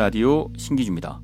[0.00, 1.20] 라디오 신기주입니다.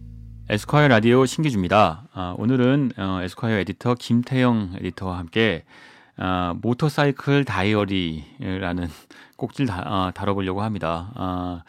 [0.51, 2.09] 에스콰이어 라디오 신기주입니다.
[2.13, 5.65] 아, 오늘은 어, 에스콰이어 에디터 김태영 에디터와 함께
[6.19, 8.89] 아, 모터사이클 다이어리라는
[9.39, 11.11] 꼭지를 다, 아, 다뤄보려고 합니다.
[11.15, 11.65] 아,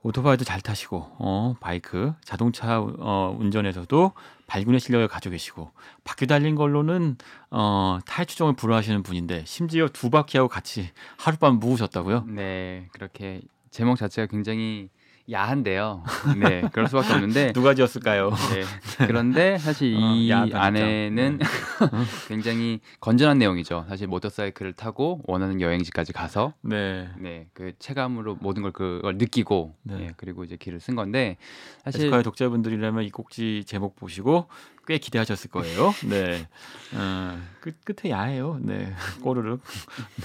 [0.00, 4.12] 오토바이도 잘 타시고 어, 바이크, 자동차 어, 운전에서도
[4.46, 5.70] 발군의 실력을 가지고 계시고
[6.02, 7.18] 바퀴 달린 걸로는
[7.50, 10.88] 어, 타의 추종을 불허하시는 분인데 심지어 두 바퀴하고 같이
[11.18, 12.24] 하룻밤 묵으셨다고요?
[12.28, 14.88] 네, 그렇게 제목 자체가 굉장히
[15.30, 16.02] 야한데요.
[16.38, 18.30] 네, 그럴 수밖에 없는데 누가 지었을까요?
[18.30, 21.90] 네, 그런데 사실 어, 이 야하다, 안에는 진짜.
[22.28, 23.86] 굉장히 건전한 내용이죠.
[23.88, 27.08] 사실 모터사이클을 타고 원하는 여행지까지 가서 네.
[27.18, 30.00] 네, 그 체감으로 모든 걸 그걸 느끼고 네.
[30.00, 31.36] 예, 그리고 이제 길을 쓴 건데
[31.84, 34.48] 사실 에스콰이어 독자분들이라면 이 꼭지 제목 보시고
[34.86, 35.94] 꽤 기대하셨을 거예요.
[36.08, 36.48] 네.
[36.94, 38.58] 어, 끝 끝에 야해요.
[38.60, 38.92] 네.
[39.22, 39.62] 꼬르륵.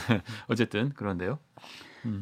[0.09, 0.21] 네.
[0.47, 1.37] 어쨌든 그런데요.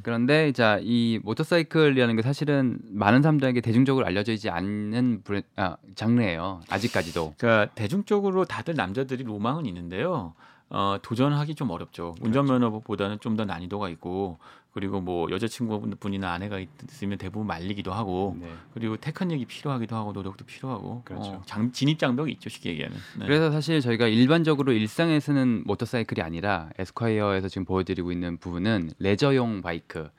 [0.03, 6.61] 그런데 자, 이 모터사이클이라는 게 사실은 많은 사람들에게 대중적으로 알려져 있지 않는 브랜, 아, 장르예요.
[6.69, 7.35] 아직까지도.
[7.37, 10.33] 그러니까 대중적으로 다들 남자들이 로망은 있는데요.
[10.69, 12.15] 어, 도전하기 좀 어렵죠.
[12.21, 14.39] 운전면허보다는 좀 더 난이도가 있고
[14.75, 18.51] 그리고 뭐 여자친구분이나 아내가 있으면 대부분 말리기도 하고 네.
[18.73, 21.29] 그리고 테크닉이 필요하기도 하고 노력도 필요하고 그렇죠.
[21.29, 22.97] 어, 장, 진입 장벽이 있죠 쉽게 얘기하면.
[23.19, 23.25] 네.
[23.25, 30.09] 그래서 사실 저희가 일반적으로 일상에 쓰는 모터사이클이 아니라 에스콰이어에서 지금 보여드리고 있는 부분은 레저용 바이크.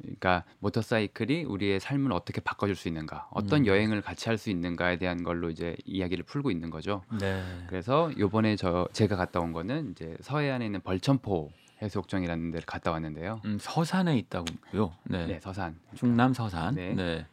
[0.00, 3.66] 그러니까 모터사이클이 우리의 삶을 어떻게 바꿔줄 수 있는가, 어떤 음.
[3.66, 7.02] 여행을 같이 할 수 있는가에 대한 걸로 이제 이야기를 풀고 있는 거죠.
[7.20, 7.42] 네.
[7.66, 11.50] 그래서 요번에 저 제가 갔다 온 거는 이제 서해안에 있는 벌천포
[11.82, 13.40] 해수욕장이라는 데를 갔다 왔는데요.
[13.44, 14.92] 음, 서산에 있다고요.
[15.04, 15.26] 네.
[15.26, 15.78] 네, 서산.
[15.94, 16.74] 충남 서산.
[16.74, 16.94] 네.
[16.94, 17.26] 네.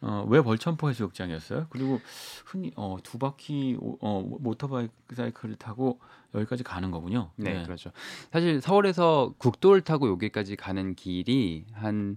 [0.00, 1.66] 어, 왜 벌천포 해수욕장이었어요?
[1.70, 2.00] 그리고
[2.46, 5.98] 흔히 어, 두 바퀴 오- 어, 모터바이크 사이클을 타고
[6.34, 7.30] 여기까지 가는 거군요.
[7.36, 7.90] 네, 그렇죠.
[8.30, 12.16] 사실 서울에서 국도를 타고 여기까지 가는 길이 한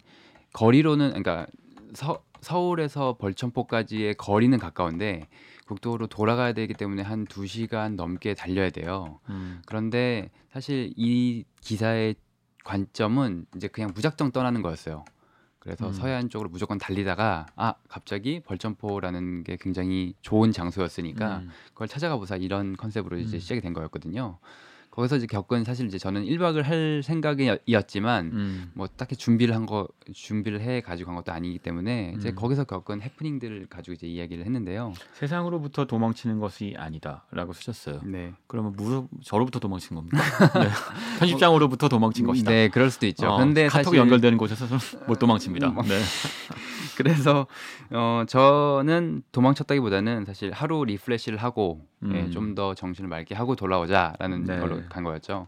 [0.54, 1.48] 거리로는 그러니까
[1.94, 5.28] 서, 서울에서 벌천포까지의 거리는 가까운데
[5.72, 9.20] 국도로 돌아가야 되기 때문에 한 두시간 넘게 달려야 돼요.
[9.30, 12.16] 음, 그런데 사실 이 기사의
[12.66, 15.06] 관점은 이제 그냥 무작정 떠나는 거였어요.
[15.60, 15.94] 그래서 음.
[15.94, 22.36] 서해안 쪽으로 무조건 달리다가 아 갑자기 벌점포라는 게 굉장히 좋은 장소였으니까 음, 그걸 찾아가 보자
[22.36, 23.40] 이런 컨셉으로 이제 음.
[23.40, 24.40] 시작이 된 거였거든요.
[24.92, 29.88] 거기서 이제 겪은 사실 이제 저는 1박을 할 생각이었지만 음, 뭐 딱히 준비를 한 거
[30.14, 32.36] 준비를 해 가지고 간 것도 아니기 때문에 이제 음.
[32.36, 34.94] 거기서 겪은 해프닝들을 가지고 이제 이야기를 했는데요.
[35.14, 38.02] 세상으로부터 도망치는 것이 아니다라고 쓰셨어요.
[38.04, 38.34] 네.
[38.48, 40.18] 그러면 무릎 저로부터 도망친 겁니까?
[40.60, 40.68] 네.
[41.20, 42.52] 편집장으로부터 도망친 것이다.
[42.52, 43.28] 네, 그럴 수도 있죠.
[43.30, 45.70] 어, 근데 카톡 사실 연결되는 곳에서는 못 도망칩니다.
[45.70, 46.00] 음, 네.
[46.98, 47.48] 그래서
[47.92, 52.32] 어 저는 도망쳤다기보다는 사실 하루 refresh를 하고 예, 음.
[52.32, 54.60] 좀더 정신을 맑게 하고 돌아오자라는 네.
[54.60, 55.48] 걸로 간 거였죠.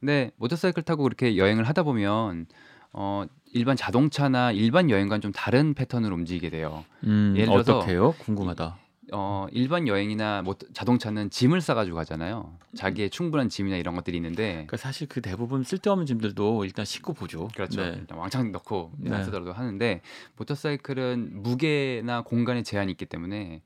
[0.00, 2.46] 근데 모터사이클 타고 그렇게 여행을 하다 보면
[2.92, 6.84] 어 일반 자동차나 일반 여행과는 좀 다른 패턴으로 움직이게 돼요.
[7.04, 8.12] 음, 예를 들어서 어떻게요?
[8.18, 8.76] 궁금하다.
[9.12, 12.58] 어 일반 여행이나 뭐 자동차는 짐을 싸가지고 가잖아요.
[12.74, 17.48] 자기의 충분한 짐이나 이런 것들이 있는데 그러니까 사실 그 대부분 쓸데없는 짐들도 일단 싣고 보죠.
[17.54, 17.80] 그렇죠.
[17.80, 17.94] 네.
[17.98, 19.14] 일단 왕창 넣고 네.
[19.14, 20.02] 안 쓰더라도 하는데
[20.36, 23.62] 모터사이클은 무게나 공간의 제한이 있기 때문에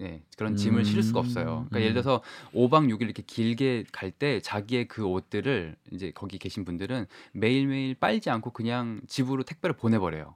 [0.00, 1.44] 예, 그런 짐을 실을 수가 없어요.
[1.70, 1.80] 그러니까 음.
[1.80, 2.22] 예를 들어서
[2.54, 8.28] 5박 6일 이렇게 길게 갈 때 자기의 그 옷들을 이제 거기 계신 분들은 매일매일 빨지
[8.30, 10.34] 않고 그냥 집으로 택배를 보내버려요.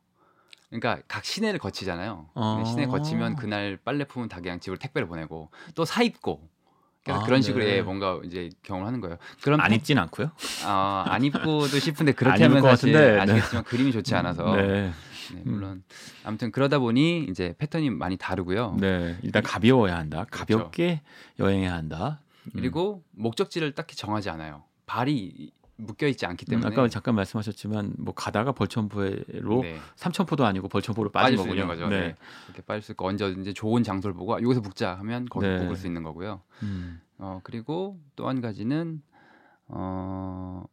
[0.71, 2.29] 그러니까 각 시내를 거치잖아요.
[2.35, 2.65] 어.
[2.67, 6.49] 시내 거치면 그날 빨래 품은 다 그냥 집으로 택배를 보내고 또 사 입고
[7.03, 7.79] 그러니까 아, 그런 식으로 네.
[7.79, 9.17] 예, 뭔가 이제 경험을 하는 거예요.
[9.43, 10.31] 그런 안 팩- 입진 않고요.
[10.65, 13.19] 아, 안 입고도 싶은데 안 그렇게 하면 것 사실 네.
[13.19, 14.93] 아시겠지만 그림이 좋지 않아서 네.
[15.35, 15.83] 네, 물론
[16.25, 18.77] 아무튼 그러다 보니 이제 패턴이 많이 다르고요.
[18.81, 19.19] 네.
[19.23, 20.27] 일단 가벼워야 한다.
[20.31, 21.03] 가볍게
[21.39, 22.21] 여행해야 한다.
[22.47, 22.51] 음.
[22.55, 24.65] 그리고 목적지를 딱히 정하지 않아요.
[24.87, 30.69] 발이 묶여 있지 않기 음, 때문에 아까 잠깐 말씀하셨지만 뭐 가다가 벌천포로 네, 삼천포도 아니고
[30.69, 31.63] 벌천포로 빠진 빠질 수 거군요.
[31.63, 31.89] 있는 거죠.
[31.89, 32.15] 네.
[32.47, 35.59] 이렇게 빠질 수 있고 언제든지 좋은 장소를 보고 아, 여기서 묵자 하면 거기 네.
[35.59, 36.43] 묵을 수 있는 거고요.
[36.65, 37.01] 음.
[37.19, 39.01] 어 그리고 또 한 가지는
[39.69, 40.65] 어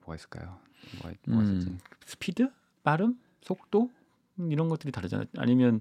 [0.00, 0.58] 뭐가 있을까요?
[1.02, 1.42] 뭐가, 뭐가?
[1.44, 2.50] 음, 스피드,
[2.82, 3.90] 빠름, 속도 음,
[4.38, 5.26] 이런 것들이 다르잖아요.
[5.38, 5.80] 아니면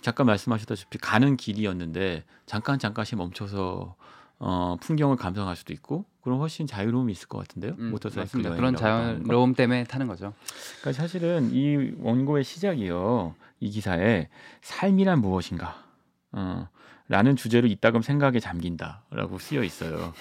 [0.00, 3.94] 잠깐 말씀하셨다시피 가는 길이었는데 잠깐 잠깐씩 멈춰서
[4.38, 7.74] 어, 풍경을 감상할 수도 있고 그런 훨씬 자유로움이 있을 것 같은데요.
[7.78, 8.42] 음, 모터사이클.
[8.42, 8.74] 그런.
[8.74, 10.32] 자유로움 때문에 타는 거죠.
[10.80, 13.34] 그러니까 사실은 이 원고의 시작이요.
[13.60, 14.28] 이 기사에
[14.62, 15.84] 삶이란 무엇인가?
[16.32, 16.68] 어,
[17.08, 20.14] 라는 주제로 이따금 생각에 잠긴다라고 쓰여 있어요.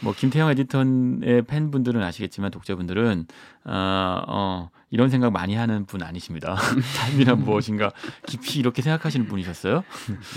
[0.00, 3.26] 뭐 김태형 에디터의 팬분들은 아시겠지만 독자분들은
[3.64, 6.56] 어, 어, 이런 생각 많이 하는 분 아니십니다.
[6.96, 7.90] 삶이란 무엇인가
[8.26, 9.84] 깊이 이렇게 생각하시는 분이셨어요?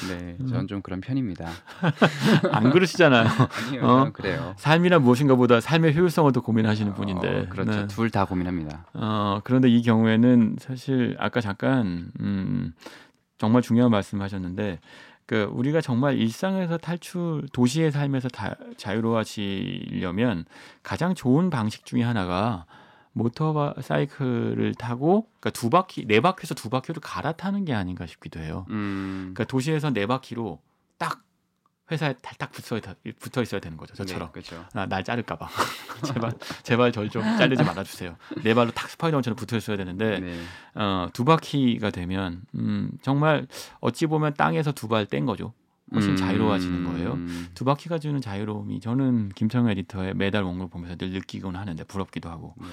[0.09, 0.47] 네, 음.
[0.47, 1.49] 저는 좀 그런 편입니다.
[2.51, 3.27] 안 그러시잖아요.
[3.67, 4.09] 아니요, 어?
[4.11, 4.53] 그래요.
[4.57, 7.41] 삶이란 무엇인가보다 삶의 효율성을 더 고민하시는 분인데.
[7.41, 7.71] 어, 그렇죠.
[7.71, 7.87] 네.
[7.87, 8.87] 둘다 고민합니다.
[8.93, 12.73] 어, 그런데 이 경우에는 사실 아까 잠깐 음,
[13.37, 14.79] 정말 중요한 말씀하셨는데
[15.25, 20.45] 그 우리가 정말 일상에서 탈출 도시의 삶에서 다, 자유로워지려면
[20.83, 22.65] 가장 좋은 방식 중에 하나가
[23.13, 28.65] 모터 사이클을 타고 그러니까 두 바퀴 네 바퀴에서 두 바퀴로 갈아타는 게 아닌가 싶기도 해요.
[28.69, 29.31] 음.
[29.33, 30.70] 그러니까 도시에서 네 바퀴로 딱
[31.91, 32.79] 회사에 탈딱 붙어,
[33.19, 33.93] 붙어 있어야 되는 거죠.
[33.95, 34.29] 저처럼.
[34.29, 34.65] 네, 그렇죠.
[34.73, 35.47] 아, 날 자를까 봐.
[36.07, 36.31] 제발,
[36.63, 38.15] 제발 절좀 자르지 말아 주세요.
[38.43, 40.39] 네 발로 탁 스파이더맨처럼 붙어 있어야 되는데, 네.
[40.75, 43.47] 어, 두 바퀴가 되면, 음, 정말
[43.81, 45.53] 어찌 보면 땅에서 두 발 뗀 거죠.
[45.93, 46.15] 훨씬 음.
[46.15, 47.17] 자유로워지는 거예요.
[47.53, 52.55] 두 바퀴가 주는 자유로움이 저는 김창호 에디터의 매달 원고를 보면서 늘 느끼곤 하는데 부럽기도 하고.
[52.61, 52.67] 네.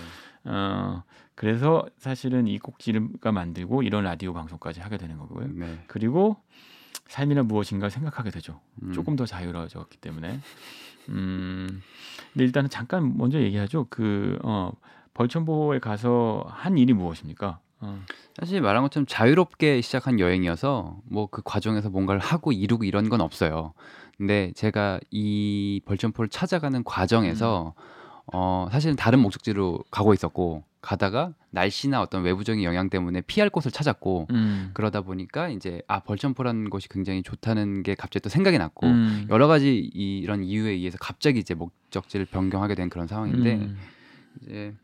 [0.45, 1.03] 어,
[1.35, 5.49] 그래서 사실은 이 꼭지가 만들고 이런 라디오 방송까지 하게 되는 거고요.
[5.49, 5.83] 네.
[5.89, 6.37] 그리고
[7.09, 8.61] 삶이란 무엇인가 생각하게 되죠.
[8.83, 8.93] 음.
[8.93, 10.41] 조금 더 자유로워졌기 때문에.
[11.09, 11.83] 음,
[12.33, 13.87] 근데 일단은 잠깐 먼저 얘기하죠.
[13.91, 14.73] 그 어,
[15.15, 17.61] 벌천보에 가서 한 일이 무엇입니까?
[17.81, 18.01] 어,
[18.39, 23.73] 사실 말한 것처럼 자유롭게 시작한 여행이어서 뭐 그 과정에서 뭔가를 하고 이루고 이런 건 없어요.
[24.17, 27.75] 근데 제가 이 벌점포를 찾아가는 과정에서
[28.33, 34.29] 어 사실은 다른 목적지로 가고 있었고 가다가 날씨나 어떤 외부적인 영향 때문에 피할 곳을 찾았고
[34.31, 39.27] 음, 그러다 보니까 이제 아 벌점포라는 곳이 굉장히 좋다는 게 갑자기 또 생각이 났고 음,
[39.31, 43.79] 여러 가지 이, 이런 이유에 의해서 갑자기 이제 목적지를 변경하게 된 그런 상황인데 음,
[44.43, 44.75] 이제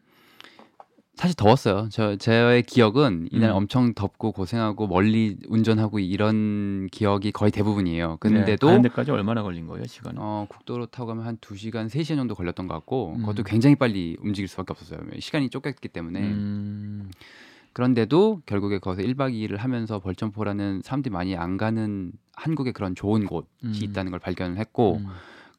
[1.16, 1.88] 사실 더웠어요.
[1.90, 3.56] 저 저의 기억은 이날 음.
[3.56, 8.11] 엄청 덥고 고생하고 멀리 운전하고 이런 기억이 거의 대부분이에요.
[8.11, 10.20] 네, 근데도 가는 데까지 얼마나 걸린 거예요, 시간은?
[10.20, 13.20] 어, 국도로 타고 가면 한 2시간, 3시간 정도 걸렸던 것 같고 음.
[13.20, 15.00] 그것도 굉장히 빨리 움직일 수밖에 없었어요.
[15.20, 16.20] 시간이 쫓겼기 때문에.
[16.20, 17.11] 음,
[17.72, 23.46] 그런데도 결국에 거기서 1박 2일을 하면서 벌점포라는 사람들이 많이 안 가는 한국의 그런 좋은 곳이
[23.64, 23.72] 음.
[23.82, 25.06] 있다는 걸 발견을 했고 음,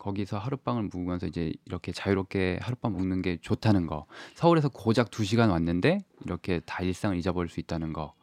[0.05, 4.05] 거기서 하룻밤을 묵으면서 이제 이렇게 자유롭게 하룻밤 묵는 게 좋다는 거.
[4.35, 8.13] 서울에서 고작 2시간 왔는데 이렇게 다 일상을 잊어버릴 수 있다는 거.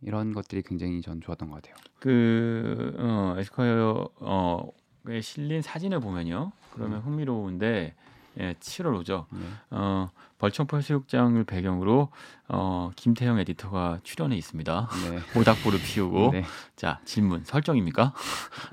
[0.00, 1.74] 이런 것들이 굉장히 전 좋았던 것 같아요.
[1.98, 6.52] 그 어, 에스콰이어 어에 실린 사진을 보면요.
[6.72, 7.94] 그러면 흥미로운데
[8.38, 9.26] 예, 7월 오죠.
[9.30, 9.40] 네.
[9.70, 12.08] 어, 벌청포 해수욕장을 배경으로
[12.48, 14.88] 어, 김태형 에디터가 출연해 있습니다.
[15.10, 15.18] 네.
[15.38, 16.44] 모닥불을 피우고 네.
[16.76, 18.12] 자 질문 설정입니까?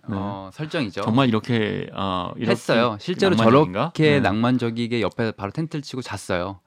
[0.08, 0.16] 네.
[0.18, 1.02] 어, 설정이죠.
[1.02, 2.98] 정말 이렇게 어, 이렇게 했어요.
[3.00, 3.80] 실제로 낭만적인가?
[3.80, 4.20] 저렇게 네.
[4.22, 6.62] 낭만적이게 옆에 바로 텐트를 치고 잤어요.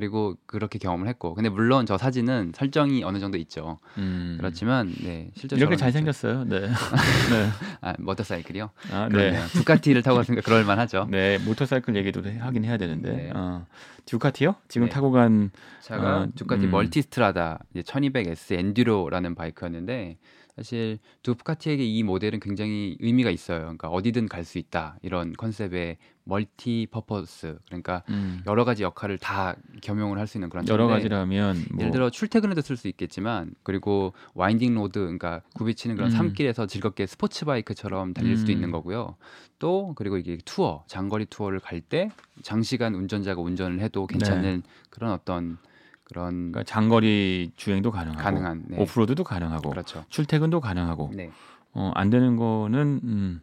[0.00, 1.32] 그리고 그렇게 경험을 했고.
[1.32, 3.78] 근데 물론 저 사진은 설정이 어느 정도 있죠.
[3.96, 6.44] 음, 그렇지만 네, 실제로 이렇게 잘 생겼어요.
[6.44, 6.60] 네.
[7.32, 7.48] 네.
[7.80, 8.68] 아, 모터사이클이요.
[8.92, 9.16] 아, 네.
[9.16, 9.46] 그러네요.
[9.54, 11.08] 두카티를 타고 갔으니까 그럴 만하죠.
[11.10, 13.10] 네, 모터사이클 얘기도 해- 하긴 해야 되는데.
[13.10, 13.30] 네.
[13.34, 13.64] 어,
[14.06, 14.54] 듀카티요?
[14.68, 14.92] 지금 네.
[14.92, 15.50] 타고 간
[15.82, 16.70] 차가 어, 두카티 음.
[16.70, 20.16] 멀티스트라다 이제 1200S 엔듀로라는 바이크였는데
[20.56, 23.60] 사실 두카티에게 이 모델은 굉장히 의미가 있어요.
[23.60, 25.98] 그러니까 어디든 갈 수 있다 이런 컨셉의
[26.28, 31.80] multi-purpose 그러니까 음, 여러 가지 역할을 다 겸용을 할 수 있는 그런 여러 가지라면 뭐
[31.80, 36.16] 예를 들어 출퇴근에도 쓸 수 있겠지만 그리고 winding road 그러니까 굽이치는 그런 음.
[36.16, 38.54] 산길에서 즐겁게 스포츠 바이크처럼 달릴 수도 음.
[38.54, 39.16] 있는 거고요.
[39.58, 42.10] 또 그리고 이게 투어 장거리 투어를 갈 때
[42.42, 45.56] 장시간 운전자가 운전을 해도 괜찮은 그런 어떤
[46.04, 48.82] 그런 그러니까 장거리 주행도 가능하고 가능한 네.
[48.82, 50.04] 오프로드도 가능하고 그렇죠.
[50.08, 51.30] 출퇴근도 가능하고 네.
[51.72, 53.40] 어, 안 되는 거는 음,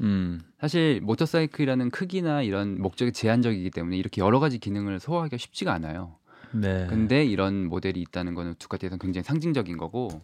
[0.00, 6.16] 음, 사실 모터사이클이라는 크기나 이런 목적이 제한적이기 때문에 이렇게 여러 가지 기능을 소화하기가 쉽지가 않아요.
[6.52, 6.86] 네.
[6.88, 10.22] 근데 이런 모델이 있다는 거는 두카티에서는 굉장히 상징적인 거고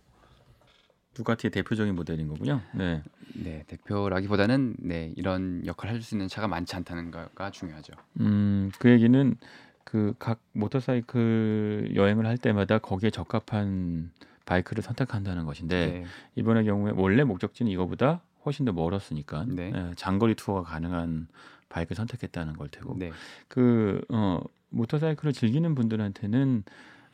[1.19, 2.61] 두카티의 대표적인 모델인 거군요.
[2.73, 3.03] 네.
[3.35, 7.93] 네, 대표라기보다는 네, 이런 역할을 할 수 있는 차가 많지 않다는 거가 중요하죠.
[8.21, 9.37] 음, 그 얘기는
[9.85, 14.13] 그 각 모터사이클 여행을 할 때마다 거기에 적합한
[14.45, 16.05] 바이크를 선택한다는 것인데 네.
[16.37, 19.73] 이번의 경우에 원래 목적지는 이거보다 훨씬 더 멀었으니까 네.
[19.75, 21.27] 예, 장거리 투어가 가능한
[21.69, 23.11] 바이크를 선택했다는 걸 테고 네.
[23.49, 26.63] 그 어, 모터사이클을 즐기는 분들한테는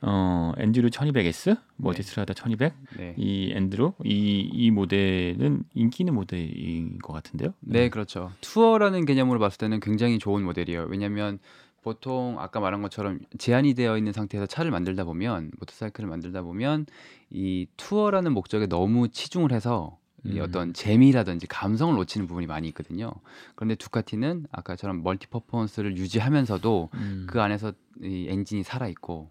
[0.06, 3.14] 어, 엔듀로 1200S, 멀티스트라다 1200, 네.
[3.16, 7.54] 이 엔듀로 이, 이 모델은 인기 있는 모델인 것 같은데요.
[7.60, 8.30] 네, 그렇죠.
[8.42, 10.86] 투어라는 개념으로 봤을 때는 굉장히 좋은 모델이에요.
[10.90, 11.38] 왜냐하면
[11.82, 16.86] 보통 아까 말한 것처럼 제한이 되어 있는 상태에서 차를 만들다 보면 모터사이클을 만들다 보면
[17.30, 20.42] 이 투어라는 목적에 너무 치중을 해서 이 음.
[20.42, 23.12] 어떤 재미라든지 감성을 놓치는 부분이 많이 있거든요.
[23.54, 29.30] 그런데 두카티는 아까처럼 multi performance를 유지하면서도 음, 그 안에서 이 엔진이 살아 있고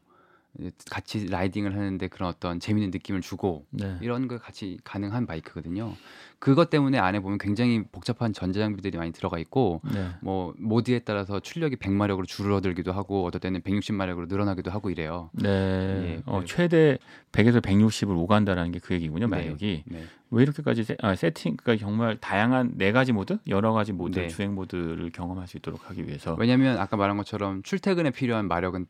[0.89, 3.97] 같이 riding을 하는데 그런 어떤 재미있는 느낌을 주고 네.
[4.01, 5.93] 이런 거 같이 가능한 바이크거든요.
[6.37, 10.09] 그것 때문에 안에 보면 굉장히 복잡한 전자장비들이 많이 들어가 있고 네.
[10.21, 15.29] 뭐 모드에 따라서 출력이 100마력으로 줄어들기도 하고 어떨 때는 160마력으로 늘어나기도 하고 이래요.
[15.33, 15.47] 네.
[15.49, 16.97] 예, 어, 그- 최대
[17.31, 19.27] 100에서 160을 오간다라는 게 그 얘기군요.
[19.27, 19.37] 네.
[19.37, 19.83] 마력이.
[19.87, 20.03] 네.
[20.29, 24.27] 왜 이렇게까지 세, 아, 세팅 그러니까 정말 다양한 네 가지 모드, 여러 가지 모드, 네.
[24.27, 26.35] 주행 모드를 경험할 수 있도록 하기 위해서.
[26.39, 28.85] 왜냐하면 아까 말한 것처럼 출퇴근에 필요한 마력은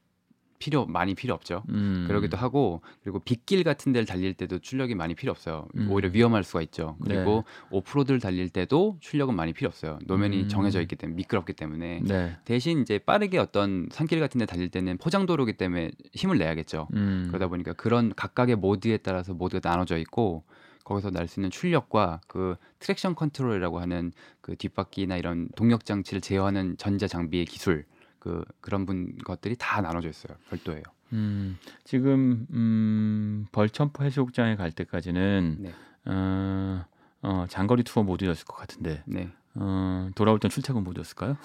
[0.59, 1.63] 필요 많이 필요 없죠.
[1.69, 2.05] 음.
[2.07, 5.67] 그러기도 하고 그리고 빗길 같은 데를 달릴 때도 출력이 많이 필요 없어요.
[5.77, 5.89] 음.
[5.91, 6.97] 오히려 위험할 수가 있죠.
[7.03, 7.67] 그리고 네.
[7.71, 9.99] 오프로드를 달릴 때도 출력은 많이 필요 없어요.
[10.05, 10.47] 노면이 음.
[10.47, 12.37] 정해져 있기 때문에 미끄럽기 때문에 네.
[12.45, 16.87] 대신 이제 빠르게 어떤 산길 같은 데 달릴 때는 포장도로기 때문에 힘을 내야겠죠.
[16.93, 17.25] 음.
[17.27, 20.43] 그러다 보니까 그런 각각의 모드에 따라서 모드가 나눠져 있고
[20.85, 26.75] 거기서 날 수 있는 출력과 그 traction control이라고 하는 그 뒷바퀴나 이런 동력 장치를 제어하는
[26.77, 27.85] 전자 장비의 기술
[28.23, 30.37] 그 그런 분 것들이 다 나눠져 있어요.
[30.49, 30.83] 별도예요.
[31.11, 35.73] 음, 지금 음, 벌천포 해수욕장에 갈 때까지는 네.
[36.05, 36.85] 어,
[37.21, 39.29] 어, 장거리 투어 모드였을 것 같은데 네.
[39.55, 41.37] 어, 돌아올 땐 출퇴근 모드였을까요?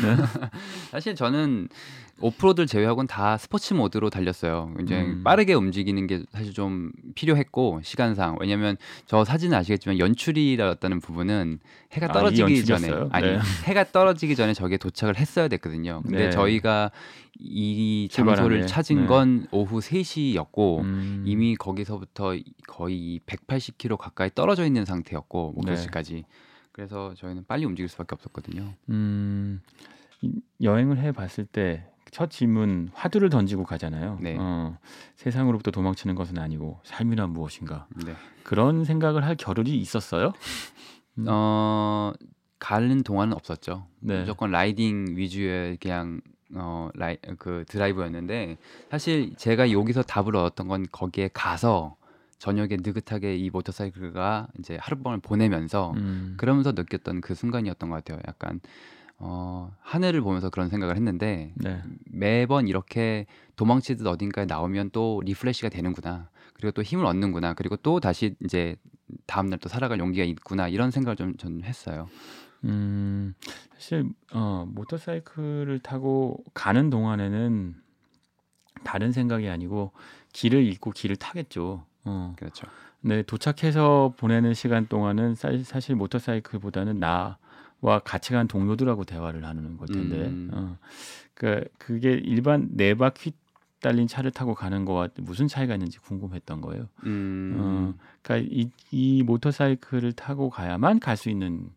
[0.90, 1.68] 사실 저는
[2.20, 4.74] 오프로드를 제외하고는 다 스포츠 모드로 달렸어요.
[4.82, 5.22] 이제 음.
[5.24, 11.58] 빠르게 움직이는 게 사실 좀 필요했고 시간상 왜냐면 저 사진은 아시겠지만 연출이라는 부분은
[11.92, 13.08] 해가 아, 이 떨어지기 전에 연출이었어요?
[13.12, 13.38] 아니 네.
[13.64, 16.02] 해가 떨어지기 전에 저기에 도착을 했어야 됐거든요.
[16.04, 16.30] 근데 네.
[16.30, 16.90] 저희가
[17.38, 19.06] 이 장소를 게, 찾은 네.
[19.06, 22.36] 건 오후 3시였고 음, 이미 거기서부터
[22.68, 26.24] 거의 180km 가까이 떨어져 있는 상태였고 목적지까지.
[26.72, 28.72] 그래서 저희는 빨리 움직일 수밖에 없었거든요.
[28.88, 29.60] 음,
[30.22, 34.18] 이- 여행을 해봤을 때 첫 질문 화두를 던지고 가잖아요.
[34.20, 34.36] 네.
[34.38, 34.76] 어,
[35.16, 38.14] 세상으로부터 도망치는 것은 아니고 삶이란 무엇인가 네.
[38.44, 40.34] 그런 생각을 할 겨를이 있었어요?
[41.18, 41.24] 음.
[41.26, 42.12] 어
[42.58, 43.86] 가는 동안은 없었죠.
[44.00, 44.20] 네.
[44.20, 46.20] 무조건 riding 위주의 그냥
[46.54, 48.58] 어 라이 그 드라이브였는데
[48.90, 51.96] 사실 제가 여기서 답을 얻었던 건 거기에 가서
[52.42, 58.18] 저녁에 느긋하게 이 모터사이클과 이제 하룻밤을 보내면서 음, 그러면서 느꼈던 그 순간이었던 것 같아요.
[58.26, 58.58] 약간
[59.18, 61.80] 어 하늘을 보면서 그런 생각을 했는데 네.
[62.10, 66.30] 매번 이렇게 도망치듯 어딘가에 나오면 또 refresh가 되는구나.
[66.54, 67.54] 그리고 또 힘을 얻는구나.
[67.54, 68.74] 그리고 또 다시 이제
[69.26, 70.66] 다음 날 또 살아갈 용기가 있구나.
[70.66, 72.08] 이런 생각을 좀전 했어요.
[72.64, 73.34] 음,
[73.74, 77.76] 사실 어, 모터사이클을 타고 가는 동안에는
[78.82, 79.92] 다른 생각이 아니고
[80.32, 81.86] 길을 읽고 길을 타겠죠.
[82.04, 82.34] 어.
[82.36, 82.66] 그렇죠.
[83.00, 87.36] 네, 도착해서 보내는 시간 동안은 사, 사실 모터사이클보다는 나와
[88.04, 90.50] 같이 간 동료들하고 대화를 나누는 걸 텐데, 음.
[90.52, 90.78] 어,
[91.34, 93.32] 그 그게 일반 네 바퀴
[93.80, 96.88] 달린 차를 타고 가는 거와 무슨 차이가 있는지 궁금했던 거예요.
[97.04, 97.52] 음.
[97.56, 101.70] 어, 그러니까 이, 이 모터사이클을 타고 가야만 갈 수 있는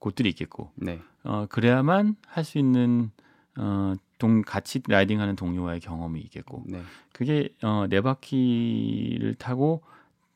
[0.00, 1.00] 곳들이 있겠고, 네.
[1.22, 3.12] 어, 그래야만 할 수 있는
[3.56, 6.82] 어, 동 같이 라이딩하는 동료와의 경험이 있겠고, 네.
[7.12, 9.82] 그게 어, 네 바퀴를 타고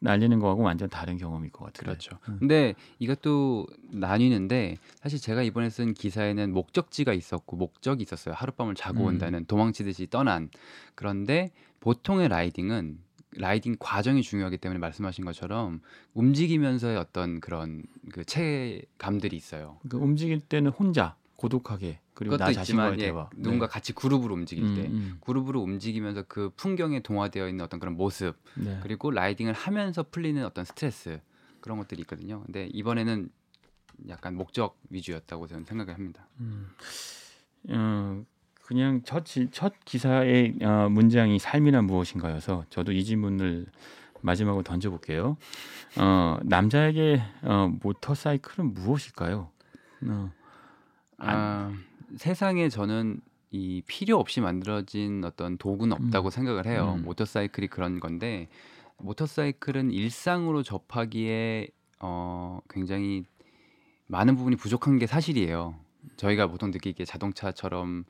[0.02, 1.84] 날리는 거하고 완전 다른 경험일 것 같아요.
[1.84, 2.18] 그렇죠.
[2.28, 2.36] 음.
[2.40, 8.34] 근데 이것도 나뉘는데 사실 제가 이번에 쓴 기사에는 목적지가 있었고 목적이 있었어요.
[8.34, 9.06] 하룻밤을 자고 음.
[9.06, 10.50] 온다는 도망치듯이 떠난.
[10.96, 12.98] 그런데 보통의 라이딩은
[13.36, 15.80] 라이딩 과정이 중요하기 때문에 말씀하신 것처럼
[16.14, 19.78] 움직이면서의 어떤 그런 그 체감들이 있어요.
[19.88, 23.28] 그 움직일 때는 혼자 고독하게 그리고 나 자신과의 예, 대화.
[23.34, 23.72] 누군가 네.
[23.72, 28.36] 같이 그룹으로 움직일 음, 때 음, 그룹으로 움직이면서 그 풍경에 동화되어 있는 어떤 그런 모습
[28.54, 28.78] 네.
[28.82, 31.20] 그리고 라이딩을 하면서 풀리는 어떤 스트레스
[31.60, 32.42] 그런 것들이 있거든요.
[32.44, 33.28] 근데 이번에는
[34.08, 36.26] 약간 목적 위주였다고 저는 생각을 합니다.
[36.40, 36.68] 음,
[37.70, 38.24] 어,
[38.62, 43.66] 그냥 첫, 지- 첫 기사의 어, 문장이 삶이란 무엇인가여서 저도 이 질문을
[44.20, 45.36] 마지막으로 던져볼게요.
[45.98, 49.50] 어, 남자에게 어, 모터사이클은 무엇일까요?
[50.06, 50.32] 어,
[51.26, 51.72] 아,
[52.16, 56.30] 세상에 저는 이 필요 없이 만들어진 어떤 도구는 없다고 음.
[56.30, 56.94] 생각을 해요.
[56.98, 57.04] 음.
[57.04, 58.48] 모터사이클이 그런 건데
[58.98, 61.68] 모터사이클은 일상으로 접하기에
[62.00, 63.24] 어, 굉장히
[64.06, 65.74] 많은 부분이 부족한 게 사실이에요.
[66.16, 68.04] 저희가 보통 느끼기에 자동차처럼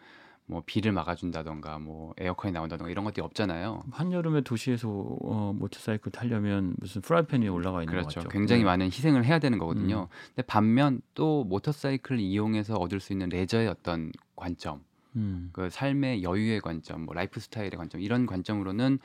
[0.46, 3.84] 뭐 비를 막아준다던가 뭐 에어컨이 나온다던가 이런 것들이 없잖아요.
[3.90, 8.08] 한여름에 도시에서 어, 모터사이클 타려면 무슨 프라이팬 위에 올라가 있는 그렇죠.
[8.08, 8.28] 것 같죠.
[8.28, 8.66] 굉장히 네.
[8.66, 10.08] 많은 희생을 해야 되는 거거든요.
[10.28, 14.84] 근데 반면 또 모터사이클을 이용해서 얻을 수 있는 레저의 어떤 관점,
[15.16, 18.98] 음, 그 삶의 여유의 관점, 뭐 라이프 스타일의 관점 이런 관점으로는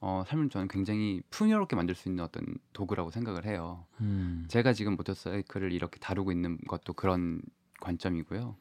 [0.00, 3.86] 어, 삶을 저는 굉장히 풍요롭게 만들 수 있는 어떤 도구라고 생각을 해요.
[4.00, 4.44] 음.
[4.48, 7.40] 제가 지금 모터사이클을 이렇게 다루고 있는 것도 그런
[7.80, 8.56] 관점이고요.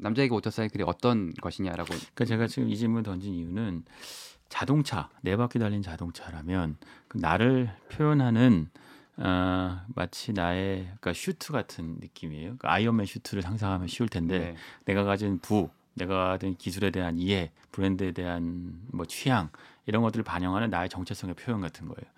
[0.00, 3.84] 남자에게 모터사이클이 어떤 것이냐라고 그러니까 제가 지금 이 질문 던진 이유는
[4.48, 6.76] 자동차 네 바퀴 달린 자동차라면
[7.08, 8.68] 그 나를 표현하는
[9.16, 12.56] 어, 마치 나의 그러니까 슈트 같은 느낌이에요.
[12.58, 14.56] 그 아이언맨 슈트를 상상하면 쉬울 텐데 네.
[14.86, 19.50] 내가 가진 부, 내가 가진 기술에 대한 이해, 브랜드에 대한 뭐 취향
[19.86, 22.10] 이런 것들을 반영하는 나의 정체성의 표현 같은 거예요.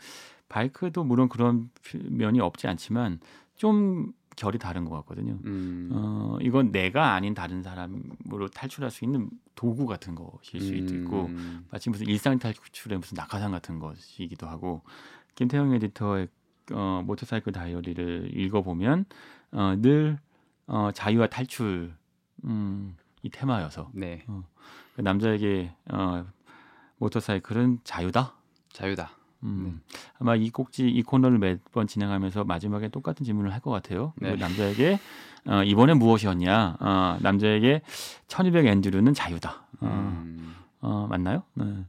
[0.49, 3.21] 바이크도 물론 그런 면이 없지 않지만
[3.57, 5.39] 좀 결이 다른 것 같거든요.
[5.45, 11.27] 음, 어, 이건 내가 아닌 다른 사람으로 탈출할 수 있는 도구 같은 것일 수도 있고
[11.27, 14.83] 음, 마치 무슨 일상 탈출의 무슨 낙하산 같은 것이기도 하고
[15.35, 16.29] 김태형 에디터의
[16.73, 19.05] 어, 모터사이클 다이어리를 읽어보면
[19.53, 20.19] 어, 늘
[20.67, 21.95] 어, 자유와 탈출
[22.45, 24.25] 음, 이 테마여서 네.
[24.97, 26.25] 그 남자에게 어,
[26.99, 28.35] 모터사이클은 자유다.
[28.73, 29.22] 자유다.
[29.45, 29.81] 음,
[30.19, 34.13] 아마 이 꼭지 이 코너를 매번 진행하면서 마지막에 똑같은 질문을 할 것 같아요.
[34.17, 34.35] 네.
[34.37, 34.99] 남자에게
[35.47, 36.77] 어, 이번에 무엇이었냐?
[36.81, 37.83] 어, 남자에게
[38.29, 39.67] 1200 앤드류는 자유다.
[39.81, 39.87] 어,
[40.25, 41.43] 음, 어, 맞나요?
[41.55, 41.85] 네.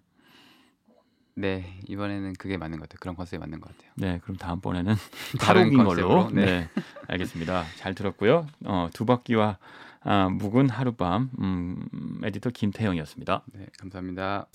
[1.36, 2.98] 네 이번에는 그게 맞는 것 같아요.
[3.02, 3.92] 그런 컨셉이 맞는 것 같아요.
[3.96, 4.94] 네, 그럼 다음번에는
[5.42, 6.30] 다른 걸로.
[6.32, 6.46] 네.
[6.46, 6.70] 네.
[7.08, 7.64] 알겠습니다.
[7.78, 8.46] 잘 들었고요.
[8.66, 9.58] 어, 두 바퀴와
[10.06, 11.88] 아, 묵은 하룻밤 음,
[12.24, 13.44] 에디터 김태형이었습니다.
[13.54, 14.48] 네 감사합니다.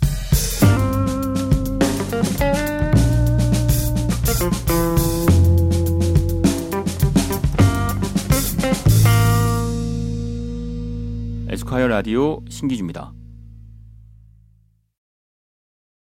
[11.51, 13.13] 에스콰이어 라디오 신기주입니다.